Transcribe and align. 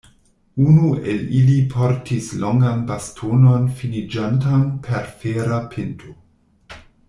Unu 0.69 0.87
el 1.11 1.19
ili 1.39 1.57
portis 1.73 2.29
longan 2.45 2.81
bastonon 2.93 3.69
finiĝantan 3.83 4.65
per 4.89 5.09
fera 5.23 5.61
pinto. 5.77 6.19